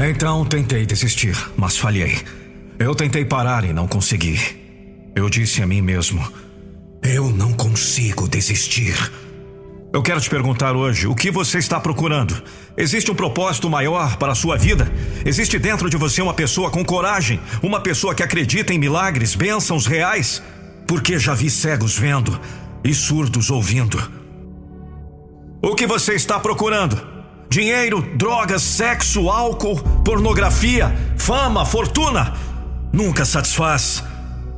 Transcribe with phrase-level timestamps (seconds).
[0.00, 2.20] Então tentei desistir, mas falhei.
[2.78, 4.38] Eu tentei parar e não consegui.
[5.12, 6.24] Eu disse a mim mesmo:
[7.02, 8.94] Eu não consigo desistir.
[9.92, 12.40] Eu quero te perguntar hoje: o que você está procurando?
[12.76, 14.88] Existe um propósito maior para a sua vida?
[15.26, 17.40] Existe dentro de você uma pessoa com coragem?
[17.60, 20.40] Uma pessoa que acredita em milagres, bênçãos reais?
[20.86, 22.40] Porque já vi cegos vendo
[22.84, 24.00] e surdos ouvindo.
[25.60, 27.17] O que você está procurando?
[27.50, 32.34] Dinheiro, drogas, sexo, álcool, pornografia, fama, fortuna?
[32.92, 34.04] Nunca satisfaz.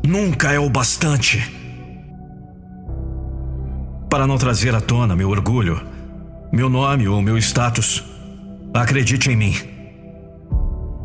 [0.04, 1.54] Nunca é o bastante.
[4.08, 5.80] Para não trazer à tona meu orgulho,
[6.52, 8.02] meu nome ou meu status,
[8.74, 9.56] acredite em mim.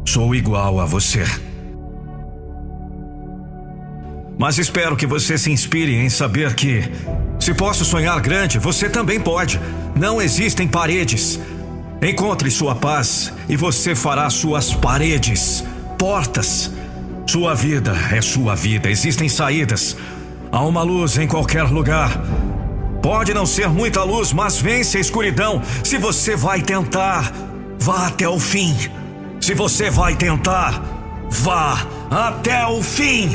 [0.08, 1.23] Sou igual a você.
[4.39, 6.81] Mas espero que você se inspire em saber que,
[7.39, 9.59] se posso sonhar grande, você também pode.
[9.95, 11.39] Não existem paredes.
[12.08, 15.64] Encontre sua paz e você fará suas paredes,
[15.98, 16.72] portas.
[17.25, 19.97] Sua vida é sua vida, existem saídas.
[20.52, 22.12] Há uma luz em qualquer lugar.
[23.02, 25.64] Pode não ser muita luz, mas vence a escuridão.
[25.84, 27.34] Se você vai tentar,
[27.80, 28.75] vá até o fim.
[29.42, 30.84] Se você vai tentar,
[31.28, 33.31] vá até o fim.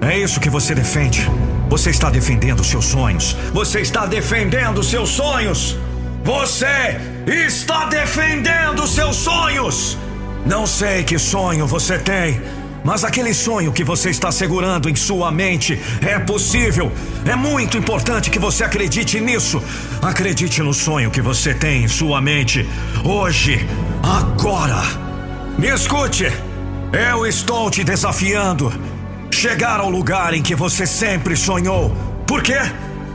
[0.00, 1.28] É isso que você defende.
[1.68, 3.36] Você está defendendo seus sonhos.
[3.52, 5.76] Você está defendendo seus sonhos.
[6.24, 9.98] Você está defendendo seus sonhos.
[10.44, 12.40] Não sei que sonho você tem,
[12.84, 16.92] mas aquele sonho que você está segurando em sua mente é possível.
[17.24, 19.60] É muito importante que você acredite nisso.
[20.00, 22.64] Acredite no sonho que você tem em sua mente.
[23.04, 23.66] Hoje,
[24.04, 24.82] agora.
[25.58, 26.30] Me escute.
[26.92, 28.72] Eu estou te desafiando
[29.36, 31.94] chegar ao lugar em que você sempre sonhou.
[32.26, 32.58] Por quê?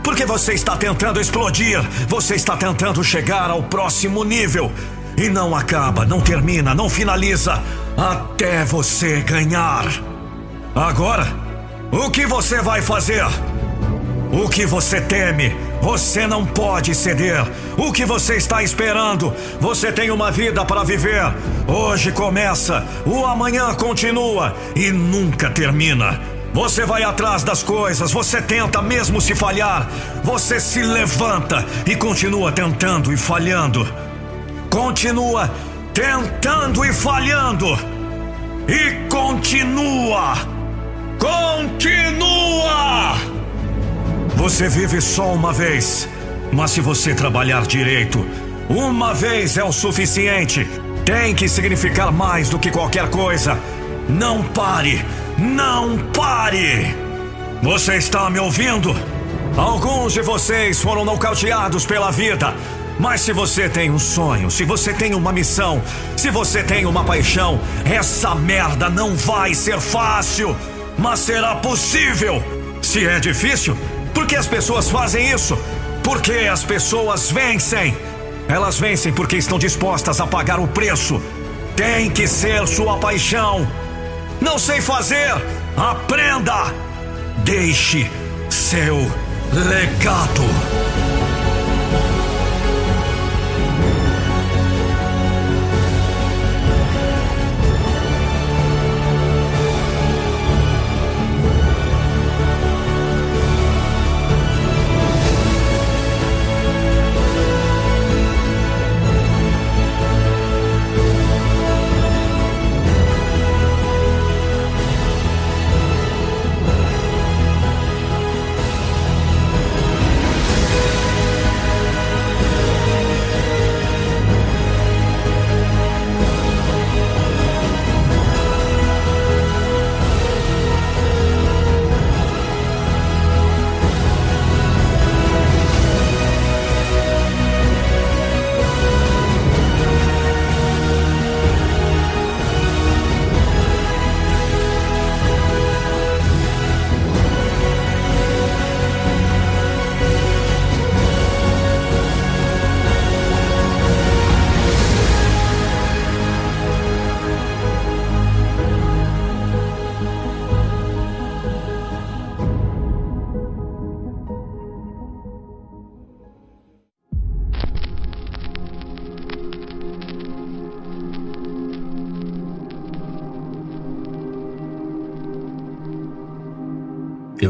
[0.03, 4.71] Porque você está tentando explodir, você está tentando chegar ao próximo nível.
[5.17, 7.61] E não acaba, não termina, não finaliza
[7.97, 9.85] até você ganhar.
[10.75, 11.27] Agora,
[11.91, 13.25] o que você vai fazer?
[14.31, 15.55] O que você teme?
[15.81, 17.43] Você não pode ceder.
[17.75, 19.33] O que você está esperando?
[19.59, 21.33] Você tem uma vida para viver.
[21.67, 26.19] Hoje começa, o amanhã continua e nunca termina.
[26.53, 29.89] Você vai atrás das coisas, você tenta mesmo se falhar.
[30.23, 33.87] Você se levanta e continua tentando e falhando.
[34.69, 35.49] Continua
[35.93, 37.67] tentando e falhando.
[38.67, 40.35] E continua.
[41.17, 42.11] Continua!
[44.35, 46.07] Você vive só uma vez,
[46.51, 48.25] mas se você trabalhar direito,
[48.69, 50.67] uma vez é o suficiente.
[51.05, 53.57] Tem que significar mais do que qualquer coisa.
[54.07, 55.03] Não pare!
[55.37, 56.95] Não pare!
[57.61, 58.95] Você está me ouvindo?
[59.57, 62.53] Alguns de vocês foram nocauteados pela vida.
[62.99, 65.81] Mas se você tem um sonho, se você tem uma missão,
[66.15, 70.55] se você tem uma paixão, essa merda não vai ser fácil,
[70.97, 72.43] mas será possível.
[72.81, 73.77] Se é difícil,
[74.13, 75.57] por que as pessoas fazem isso?
[76.03, 77.95] Porque as pessoas vencem.
[78.47, 81.21] Elas vencem porque estão dispostas a pagar o preço.
[81.75, 83.67] Tem que ser sua paixão.
[84.41, 85.33] Não sei fazer?
[85.77, 86.73] Aprenda!
[87.43, 88.09] Deixe
[88.49, 88.97] seu
[89.53, 91.10] legado.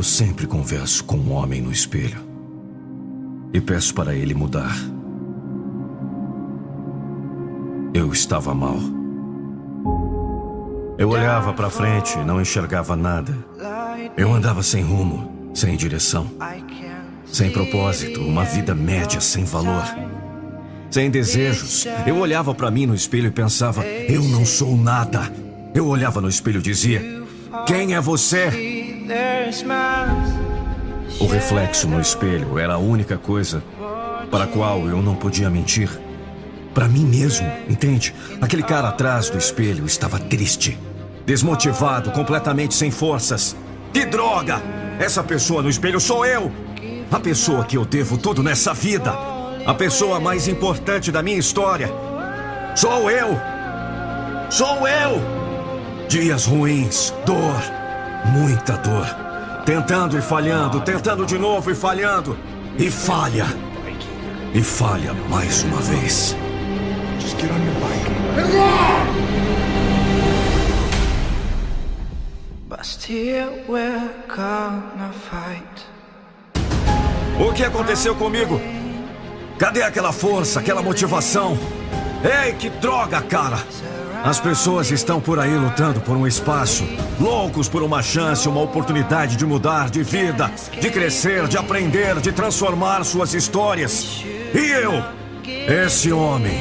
[0.02, 2.18] Eu sempre converso com um homem no espelho
[3.54, 4.76] e peço para ele mudar.
[7.94, 8.80] Eu estava mal.
[10.98, 13.32] Eu olhava para frente e não enxergava nada.
[14.18, 16.32] Eu andava sem rumo, sem direção,
[17.24, 19.86] sem propósito, uma vida média sem valor,
[20.90, 21.86] sem desejos.
[22.08, 25.32] Eu olhava para mim no espelho e pensava: eu não sou nada.
[25.76, 27.22] Eu olhava no espelho e dizia:
[27.68, 28.71] quem é você?
[31.20, 33.64] O reflexo no espelho era a única coisa
[34.30, 35.90] para a qual eu não podia mentir.
[36.74, 38.14] Para mim mesmo, entende?
[38.40, 40.78] Aquele cara atrás do espelho estava triste
[41.26, 43.56] desmotivado, completamente sem forças.
[43.94, 44.62] Que droga!
[45.00, 46.52] Essa pessoa no espelho sou eu!
[47.12, 49.14] A pessoa que eu devo tudo nessa vida!
[49.66, 51.90] A pessoa mais importante da minha história!
[52.76, 53.38] Sou eu!
[54.50, 55.22] Sou eu!
[56.08, 57.62] Dias ruins, dor,
[58.26, 59.06] muita dor.
[59.66, 62.38] Tentando e falhando, tentando de novo e falhando.
[62.78, 63.46] E falha.
[64.54, 66.36] E falha mais uma vez.
[77.40, 78.60] O que aconteceu comigo?
[79.60, 81.58] Cadê aquela força, aquela motivação?
[82.24, 83.58] Ei, que droga, cara!
[84.24, 86.84] As pessoas estão por aí lutando por um espaço,
[87.20, 92.32] loucos por uma chance, uma oportunidade de mudar de vida, de crescer, de aprender, de
[92.32, 94.24] transformar suas histórias.
[94.54, 95.04] E eu,
[95.84, 96.56] esse homem,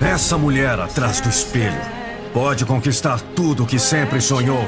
[0.00, 1.80] essa mulher atrás do espelho,
[2.32, 4.66] pode conquistar tudo o que sempre sonhou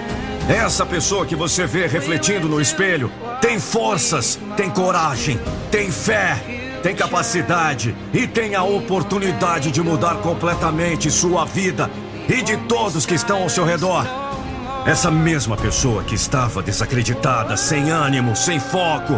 [0.49, 3.11] essa pessoa que você vê refletindo no espelho
[3.41, 5.41] tem forças, tem coragem,
[5.73, 6.41] tem fé,
[6.85, 11.91] tem capacidade e tem a oportunidade de mudar completamente sua vida
[12.29, 14.07] e de todos que estão ao seu redor.
[14.87, 19.15] Essa mesma pessoa que estava desacreditada, sem ânimo, sem foco,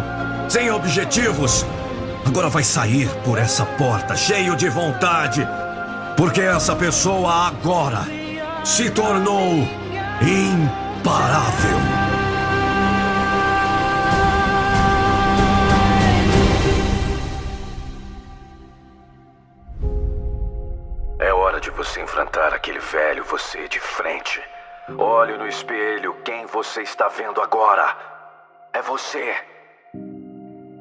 [0.47, 1.65] sem objetivos,
[2.25, 5.47] agora vai sair por essa porta cheio de vontade,
[6.17, 8.01] porque essa pessoa agora
[8.63, 9.67] se tornou
[10.21, 12.08] imparável.
[24.97, 27.95] Olhe no espelho quem você está vendo agora.
[28.73, 29.35] É você.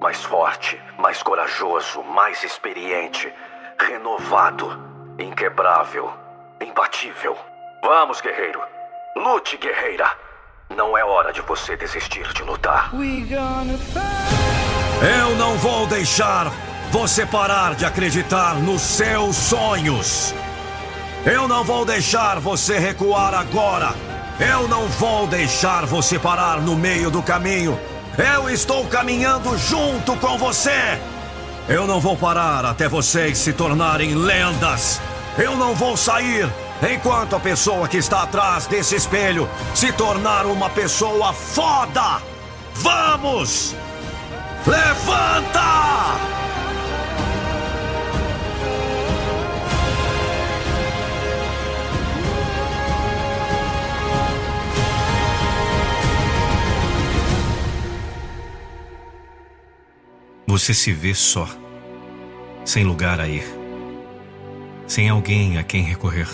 [0.00, 3.32] Mais forte, mais corajoso, mais experiente,
[3.78, 4.78] renovado,
[5.18, 6.12] inquebrável,
[6.60, 7.36] imbatível.
[7.82, 8.60] Vamos, guerreiro.
[9.16, 10.10] Lute, guerreira.
[10.70, 12.90] Não é hora de você desistir de lutar.
[15.00, 16.46] Eu não vou deixar
[16.90, 20.34] você parar de acreditar nos seus sonhos.
[21.30, 23.94] Eu não vou deixar você recuar agora.
[24.40, 27.78] Eu não vou deixar você parar no meio do caminho.
[28.16, 30.98] Eu estou caminhando junto com você.
[31.68, 35.00] Eu não vou parar até vocês se tornarem lendas.
[35.36, 36.48] Eu não vou sair
[36.82, 42.22] Enquanto a pessoa que está atrás desse espelho se tornar uma pessoa foda.
[42.74, 43.74] Vamos!
[44.64, 46.37] Levanta!
[60.58, 61.48] Você se vê só,
[62.64, 63.44] sem lugar a ir,
[64.88, 66.26] sem alguém a quem recorrer.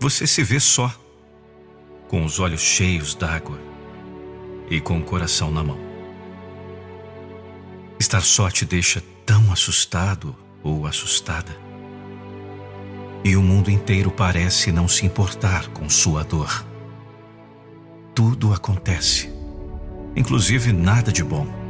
[0.00, 0.92] Você se vê só,
[2.08, 3.56] com os olhos cheios d'água
[4.68, 5.78] e com o coração na mão.
[8.00, 11.56] Estar só te deixa tão assustado ou assustada.
[13.22, 16.66] E o mundo inteiro parece não se importar com sua dor.
[18.12, 19.32] Tudo acontece,
[20.16, 21.65] inclusive nada de bom.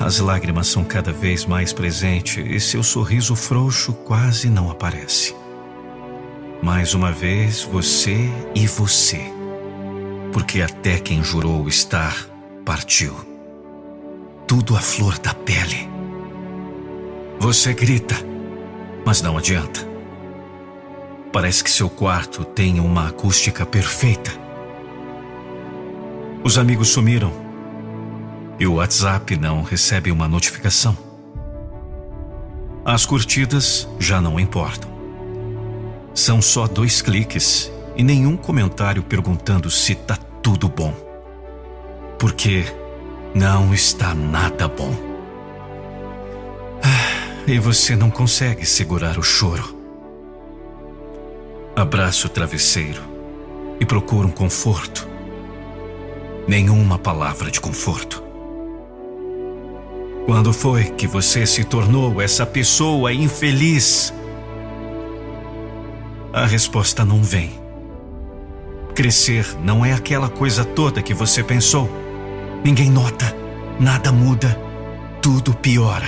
[0.00, 5.36] As lágrimas são cada vez mais presentes e seu sorriso frouxo quase não aparece.
[6.62, 8.16] Mais uma vez, você
[8.54, 9.20] e você.
[10.32, 12.16] Porque até quem jurou estar
[12.64, 13.14] partiu.
[14.46, 15.86] Tudo à flor da pele.
[17.38, 18.16] Você grita,
[19.04, 19.86] mas não adianta.
[21.30, 24.32] Parece que seu quarto tem uma acústica perfeita.
[26.42, 27.49] Os amigos sumiram
[28.60, 30.96] e o WhatsApp não recebe uma notificação.
[32.84, 34.90] As curtidas já não importam.
[36.14, 40.92] São só dois cliques e nenhum comentário perguntando se tá tudo bom.
[42.18, 42.66] Porque
[43.34, 44.94] não está nada bom.
[46.82, 49.74] Ah, e você não consegue segurar o choro.
[51.74, 53.02] Abraça o travesseiro
[53.80, 55.08] e procura um conforto.
[56.46, 58.29] nenhuma palavra de conforto.
[60.30, 64.14] Quando foi que você se tornou essa pessoa infeliz?
[66.32, 67.58] A resposta não vem.
[68.94, 71.90] Crescer não é aquela coisa toda que você pensou.
[72.62, 73.36] Ninguém nota,
[73.80, 74.56] nada muda,
[75.20, 76.06] tudo piora.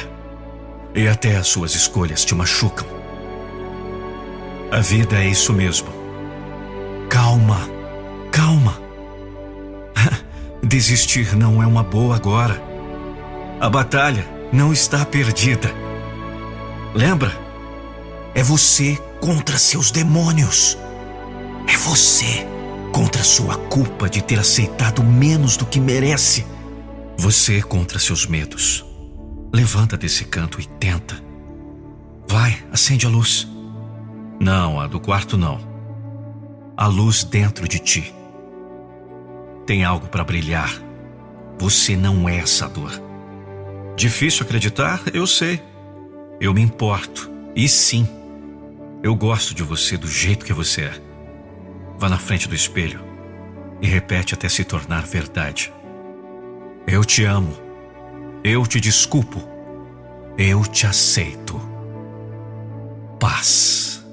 [0.94, 2.86] E até as suas escolhas te machucam.
[4.70, 5.88] A vida é isso mesmo.
[7.10, 7.58] Calma,
[8.30, 8.78] calma.
[10.62, 12.71] Desistir não é uma boa agora.
[13.62, 15.72] A batalha não está perdida.
[16.92, 17.32] Lembra?
[18.34, 20.76] É você contra seus demônios.
[21.68, 22.44] É você
[22.92, 26.44] contra sua culpa de ter aceitado menos do que merece.
[27.16, 28.84] Você contra seus medos.
[29.54, 31.14] Levanta desse canto e tenta.
[32.26, 33.46] Vai, acende a luz.
[34.40, 35.60] Não, a do quarto não.
[36.76, 38.12] A luz dentro de ti.
[39.64, 40.82] Tem algo para brilhar.
[41.60, 43.11] Você não é essa dor.
[43.96, 45.02] Difícil acreditar?
[45.12, 45.62] Eu sei.
[46.40, 47.30] Eu me importo.
[47.54, 48.08] E sim,
[49.02, 50.94] eu gosto de você do jeito que você é.
[51.98, 53.00] Vá na frente do espelho
[53.80, 55.72] e repete até se tornar verdade.
[56.86, 57.52] Eu te amo.
[58.42, 59.40] Eu te desculpo.
[60.38, 61.60] Eu te aceito.
[63.20, 64.04] Paz.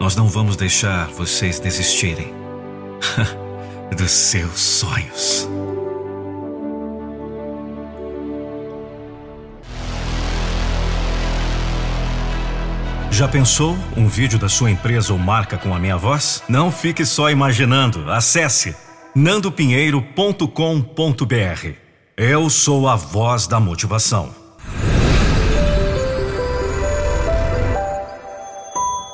[0.00, 2.34] Nós não vamos deixar vocês desistirem
[3.96, 5.48] dos seus sonhos.
[13.16, 16.42] Já pensou um vídeo da sua empresa ou marca com a minha voz?
[16.46, 18.12] Não fique só imaginando.
[18.12, 18.76] Acesse
[19.14, 21.70] nandopinheiro.com.br.
[22.14, 24.34] Eu sou a voz da motivação.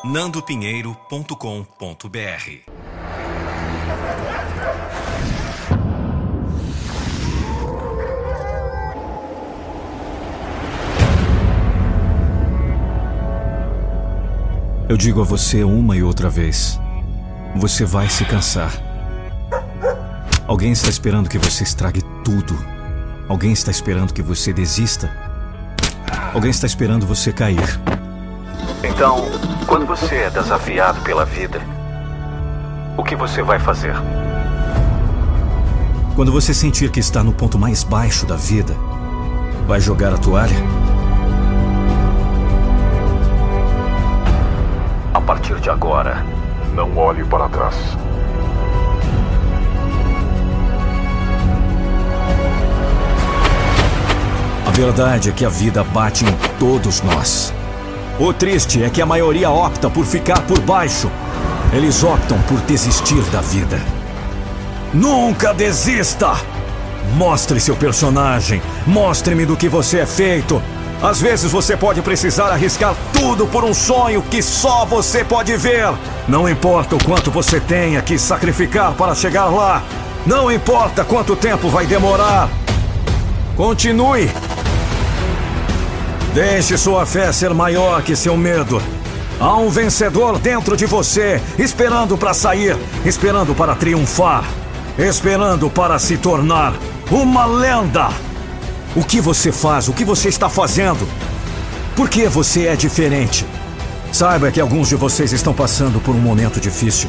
[0.04, 2.81] nandopinheiro.com.br
[14.92, 16.78] Eu digo a você uma e outra vez:
[17.56, 18.70] você vai se cansar.
[20.46, 22.54] Alguém está esperando que você estrague tudo.
[23.26, 25.10] Alguém está esperando que você desista.
[26.34, 27.80] Alguém está esperando você cair.
[28.84, 29.30] Então,
[29.66, 31.58] quando você é desafiado pela vida,
[32.94, 33.94] o que você vai fazer?
[36.14, 38.76] Quando você sentir que está no ponto mais baixo da vida,
[39.66, 40.81] vai jogar a toalha?
[45.22, 46.24] Partir de agora,
[46.74, 47.76] não olhe para trás.
[54.66, 57.52] A verdade é que a vida bate em todos nós.
[58.18, 61.10] O triste é que a maioria opta por ficar por baixo.
[61.72, 63.80] Eles optam por desistir da vida.
[64.92, 66.36] Nunca desista!
[67.16, 68.62] Mostre seu personagem.
[68.86, 70.62] Mostre-me do que você é feito.
[71.02, 75.92] Às vezes você pode precisar arriscar tudo por um sonho que só você pode ver.
[76.28, 79.82] Não importa o quanto você tenha que sacrificar para chegar lá.
[80.24, 82.48] Não importa quanto tempo vai demorar.
[83.56, 84.30] Continue.
[86.32, 88.80] Deixe sua fé ser maior que seu medo.
[89.40, 94.44] Há um vencedor dentro de você, esperando para sair, esperando para triunfar,
[94.96, 96.74] esperando para se tornar
[97.10, 98.31] uma lenda.
[98.94, 99.88] O que você faz?
[99.88, 101.08] O que você está fazendo?
[101.96, 103.46] Por que você é diferente?
[104.12, 107.08] Saiba que alguns de vocês estão passando por um momento difícil.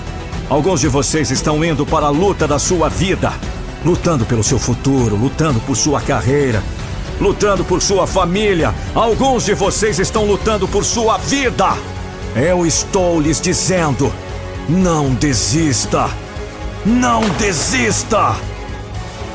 [0.50, 3.34] Alguns de vocês estão indo para a luta da sua vida,
[3.84, 6.64] lutando pelo seu futuro, lutando por sua carreira,
[7.20, 8.74] lutando por sua família.
[8.96, 11.74] Alguns de vocês estão lutando por sua vida.
[12.34, 14.10] Eu estou lhes dizendo:
[14.70, 16.10] não desista!
[16.86, 18.53] Não desista!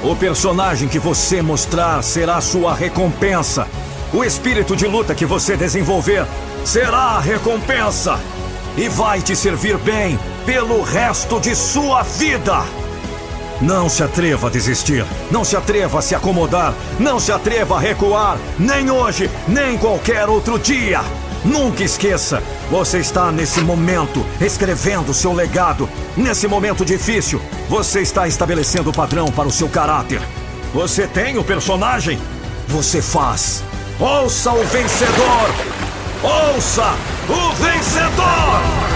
[0.03, 3.67] O personagem que você mostrar será sua recompensa.
[4.13, 6.25] O espírito de luta que você desenvolver
[6.65, 8.19] será a recompensa.
[8.77, 12.63] E vai te servir bem pelo resto de sua vida.
[13.61, 15.05] Não se atreva a desistir.
[15.33, 16.73] Não se atreva a se acomodar.
[17.01, 18.39] Não se atreva a recuar.
[18.57, 21.01] Nem hoje, nem qualquer outro dia.
[21.49, 25.89] Nunca esqueça, você está nesse momento escrevendo seu legado.
[26.15, 27.41] Nesse momento difícil,
[27.71, 30.21] você está estabelecendo o padrão para o seu caráter.
[30.75, 32.19] Você tem o personagem?
[32.69, 33.65] Você faz.
[33.99, 35.49] Ouça o vencedor!
[36.23, 36.95] Ouça
[37.31, 38.88] o vencedor!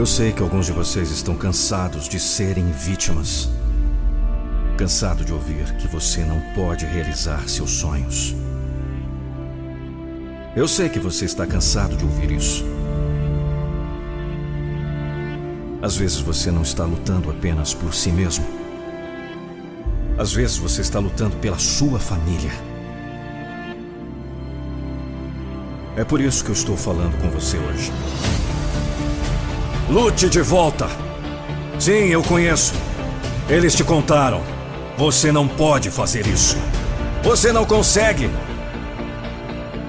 [0.00, 3.50] Eu sei que alguns de vocês estão cansados de serem vítimas.
[4.78, 8.34] Cansado de ouvir que você não pode realizar seus sonhos.
[10.56, 12.64] Eu sei que você está cansado de ouvir isso.
[15.82, 18.46] Às vezes você não está lutando apenas por si mesmo.
[20.16, 22.52] Às vezes você está lutando pela sua família.
[25.94, 27.92] É por isso que eu estou falando com você hoje.
[29.90, 30.88] Lute de volta!
[31.76, 32.72] Sim, eu conheço.
[33.48, 34.40] Eles te contaram.
[34.96, 36.56] Você não pode fazer isso.
[37.24, 38.30] Você não consegue.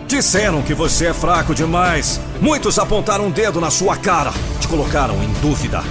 [0.08, 2.20] Disseram que você é fraco demais.
[2.42, 4.34] Muitos apontaram um dedo na sua cara.
[4.60, 5.84] Te colocaram em dúvida.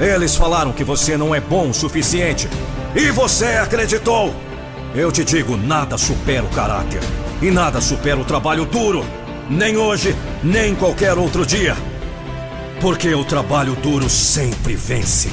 [0.00, 2.48] Eles falaram que você não é bom o suficiente.
[2.96, 4.34] E você acreditou.
[4.94, 7.02] Eu te digo, nada supera o caráter.
[7.42, 9.04] E nada supera o trabalho duro.
[9.50, 11.76] Nem hoje, nem qualquer outro dia.
[12.80, 15.30] Porque o trabalho duro sempre vence.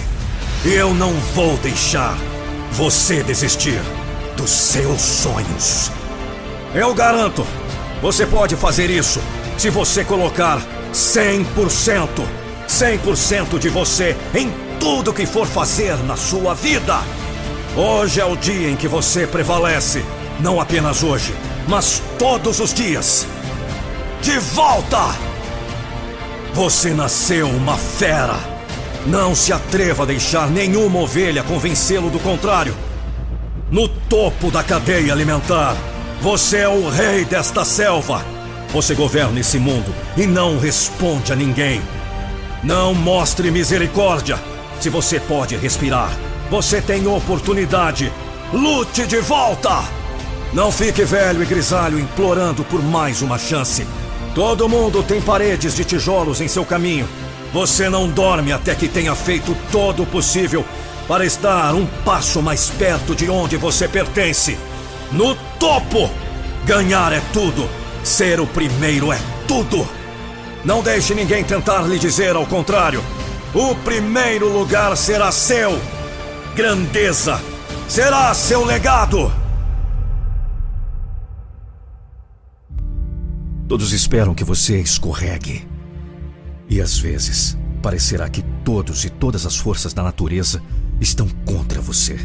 [0.66, 2.18] E eu não vou deixar
[2.72, 3.80] você desistir
[4.36, 5.92] dos seus sonhos.
[6.74, 7.46] Eu garanto.
[8.02, 9.22] Você pode fazer isso
[9.58, 10.60] se você colocar
[10.92, 12.08] 100%,
[12.68, 17.00] 100% de você em tudo que for fazer na sua vida.
[17.76, 20.04] Hoje é o dia em que você prevalece,
[20.40, 21.34] não apenas hoje,
[21.68, 23.28] mas todos os dias.
[24.22, 25.35] De volta!
[26.56, 28.40] Você nasceu uma fera.
[29.06, 32.74] Não se atreva a deixar nenhuma ovelha convencê-lo do contrário.
[33.70, 35.76] No topo da cadeia alimentar,
[36.22, 38.24] você é o rei desta selva.
[38.70, 41.82] Você governa esse mundo e não responde a ninguém.
[42.64, 44.40] Não mostre misericórdia.
[44.80, 46.10] Se você pode respirar,
[46.50, 48.10] você tem oportunidade.
[48.54, 49.84] Lute de volta!
[50.54, 53.86] Não fique velho e grisalho implorando por mais uma chance.
[54.36, 57.08] Todo mundo tem paredes de tijolos em seu caminho.
[57.54, 60.66] Você não dorme até que tenha feito todo o possível
[61.08, 64.58] para estar um passo mais perto de onde você pertence.
[65.10, 66.12] No topo!
[66.66, 67.70] Ganhar é tudo.
[68.04, 69.88] Ser o primeiro é tudo.
[70.66, 73.02] Não deixe ninguém tentar lhe dizer ao contrário.
[73.54, 75.80] O primeiro lugar será seu.
[76.56, 77.40] Grandeza
[77.88, 79.32] será seu legado.
[83.68, 85.68] Todos esperam que você escorregue.
[86.70, 90.62] E às vezes, parecerá que todos e todas as forças da natureza
[91.02, 92.18] estão contra você.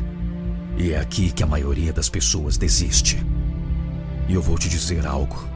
[0.77, 3.25] E é aqui que a maioria das pessoas desiste.
[4.29, 5.49] E eu vou te dizer algo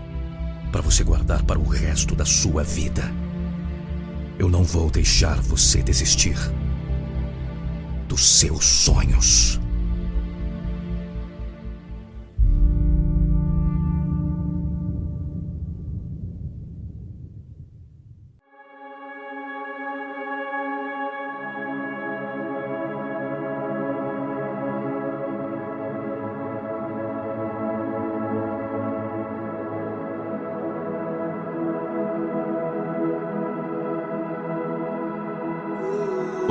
[0.73, 3.13] para você guardar para o resto da sua vida.
[4.39, 6.37] Eu não vou deixar você desistir
[8.09, 9.61] dos seus sonhos.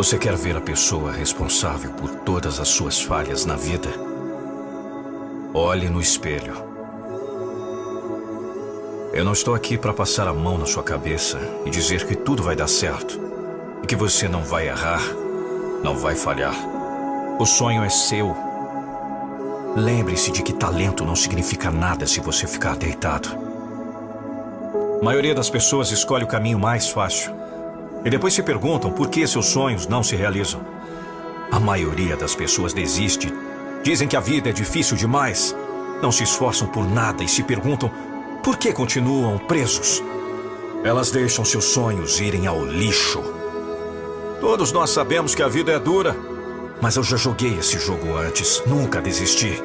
[0.04, 3.88] Você quer ver a pessoa responsável por todas as suas falhas na vida?
[5.54, 6.54] Olhe no espelho.
[9.14, 12.44] Eu não estou aqui para passar a mão na sua cabeça e dizer que tudo
[12.44, 13.18] vai dar certo
[13.82, 15.02] e que você não vai errar,
[15.82, 16.56] não vai falhar.
[17.40, 18.36] O sonho é seu.
[19.74, 23.30] Lembre-se de que talento não significa nada se você ficar deitado.
[25.00, 27.43] A maioria das pessoas escolhe o caminho mais fácil
[28.06, 30.62] e depois se perguntam por que seus sonhos não se realizam.
[31.52, 33.34] A maioria das pessoas desiste.
[33.84, 35.56] Dizem que a vida é difícil demais.
[36.02, 37.92] Não se esforçam por nada e se perguntam
[38.44, 40.04] por que continuam presos.
[40.84, 43.24] Elas deixam seus sonhos irem ao lixo.
[44.42, 46.16] Todos nós sabemos que a vida é dura,
[46.82, 49.62] mas eu já joguei esse jogo antes, nunca desisti.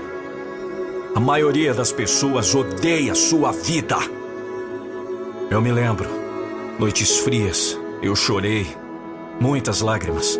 [1.14, 3.96] A maioria das pessoas odeia sua vida.
[5.50, 6.08] Eu me lembro,
[6.78, 8.76] noites frias, eu chorei,
[9.40, 10.38] muitas lágrimas.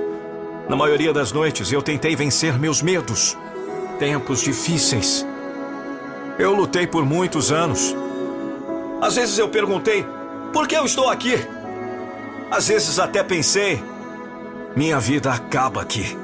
[0.68, 3.36] Na maioria das noites eu tentei vencer meus medos.
[3.98, 5.26] Tempos difíceis.
[6.38, 7.96] Eu lutei por muitos anos.
[9.00, 10.04] Às vezes eu perguntei:
[10.52, 11.34] por que eu estou aqui?
[12.50, 13.82] Às vezes até pensei:
[14.76, 16.16] minha vida acaba aqui.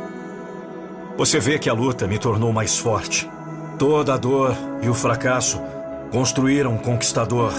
[1.17, 3.29] Você vê que a luta me tornou mais forte.
[3.79, 5.61] Toda a dor e o fracasso
[6.13, 7.53] construíram um conquistador.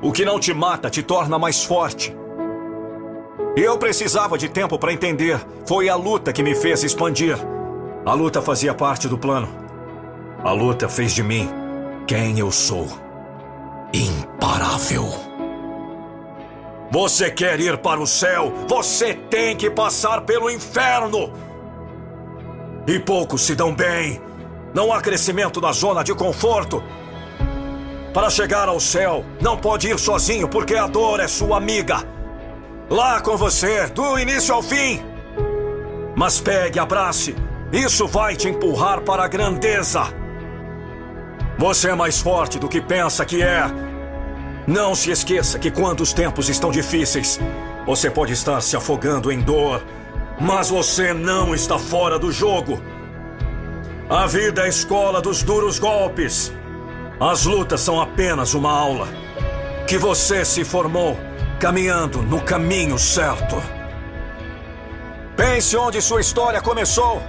[0.00, 2.16] O que não te mata te torna mais forte.
[3.54, 5.38] Eu precisava de tempo para entender.
[5.66, 7.36] Foi a luta que me fez expandir.
[8.04, 9.48] A luta fazia parte do plano.
[10.42, 11.50] A luta fez de mim
[12.06, 12.88] quem eu sou.
[13.92, 15.04] Imparável.
[16.90, 18.52] Você quer ir para o céu?
[18.68, 21.32] Você tem que passar pelo inferno.
[22.86, 24.18] E poucos se dão bem.
[24.72, 26.82] Não há crescimento na zona de conforto.
[28.14, 32.21] Para chegar ao céu, não pode ir sozinho porque a dor é sua amiga.
[32.90, 35.02] Lá com você, do início ao fim.
[36.14, 37.34] Mas pegue, abrace.
[37.72, 40.02] Isso vai te empurrar para a grandeza.
[41.58, 43.64] Você é mais forte do que pensa que é.
[44.66, 47.40] Não se esqueça que quando os tempos estão difíceis,
[47.86, 49.82] você pode estar se afogando em dor,
[50.40, 52.80] mas você não está fora do jogo.
[54.08, 56.52] A vida é a escola dos duros golpes.
[57.18, 59.08] As lutas são apenas uma aula.
[59.86, 61.16] Que você se formou
[61.62, 63.62] caminhando no caminho certo.
[65.36, 67.22] Pense onde sua história começou.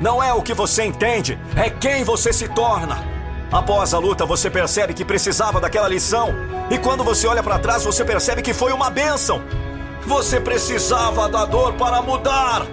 [0.00, 3.04] Não é o que você entende, é quem você se torna.
[3.50, 6.32] Após a luta, você percebe que precisava daquela lição.
[6.70, 9.42] E quando você olha para trás, você percebe que foi uma bênção.
[10.06, 12.64] Você precisava da dor para mudar.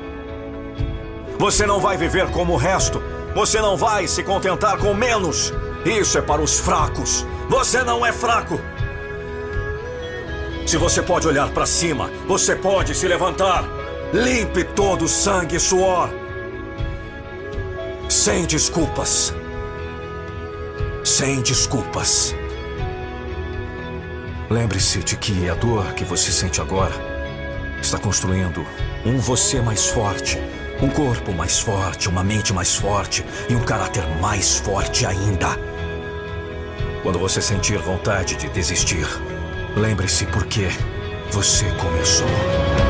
[1.39, 3.01] Você não vai viver como o resto.
[3.33, 5.51] Você não vai se contentar com menos.
[5.83, 7.25] Isso é para os fracos.
[7.49, 8.59] Você não é fraco.
[10.65, 13.63] Se você pode olhar para cima, você pode se levantar.
[14.13, 16.09] Limpe todo o sangue e suor.
[18.09, 19.33] Sem desculpas.
[21.03, 22.35] Sem desculpas.
[24.49, 26.93] Lembre-se de que a dor que você sente agora
[27.81, 28.65] está construindo
[29.05, 30.37] um você mais forte,
[30.81, 35.57] um corpo mais forte, uma mente mais forte e um caráter mais forte ainda.
[37.01, 39.07] Quando você sentir vontade de desistir,
[39.75, 40.67] lembre-se por que
[41.31, 42.80] você começou.